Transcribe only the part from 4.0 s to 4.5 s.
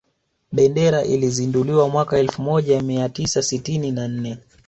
nne